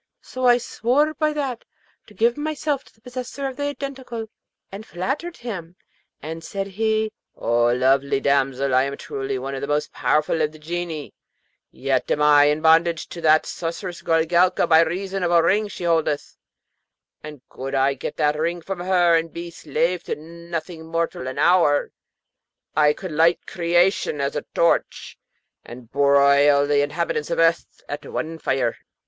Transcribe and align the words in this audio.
So 0.23 0.47
I 0.47 0.57
swore 0.57 1.13
by 1.13 1.31
that 1.33 1.63
to 2.07 2.15
give 2.15 2.35
myself 2.35 2.83
to 2.85 2.95
the 2.95 3.01
possessor 3.01 3.45
of 3.47 3.55
the 3.55 3.65
Identical, 3.65 4.29
and 4.71 4.83
flattered 4.83 5.37
him. 5.37 5.75
Then 6.23 6.41
said 6.41 6.65
he, 6.65 7.11
'O 7.35 7.67
lovely 7.71 8.19
damsel, 8.19 8.73
I 8.73 8.85
am 8.85 8.97
truly 8.97 9.37
one 9.37 9.53
of 9.53 9.61
the 9.61 9.67
most 9.67 9.91
powerful 9.93 10.41
of 10.41 10.53
the 10.53 10.57
Genii; 10.57 11.13
yet 11.69 12.09
am 12.09 12.19
I 12.19 12.45
in 12.45 12.61
bondage 12.63 13.09
to 13.09 13.21
that 13.21 13.45
sorceress 13.45 14.01
Goorelka 14.01 14.65
by 14.67 14.79
reason 14.81 15.21
of 15.21 15.29
a 15.29 15.43
ring 15.43 15.67
she 15.67 15.83
holdeth; 15.83 16.35
and 17.21 17.43
could 17.47 17.75
I 17.75 17.93
get 17.93 18.17
that 18.17 18.39
ring 18.39 18.59
from 18.63 18.79
her 18.79 19.15
and 19.15 19.31
be 19.31 19.51
slave 19.51 20.03
to 20.05 20.15
nothing 20.15 20.83
mortal 20.87 21.27
an 21.27 21.37
hour, 21.37 21.91
I 22.75 22.93
could 22.93 23.11
light 23.11 23.45
creation 23.45 24.19
as 24.19 24.35
a 24.35 24.45
torch, 24.55 25.19
and 25.63 25.91
broil 25.91 26.65
the 26.65 26.81
inhabitants 26.81 27.29
of 27.29 27.37
earth 27.37 27.83
at 27.87 28.03
one 28.03 28.39
fire.' 28.39 28.77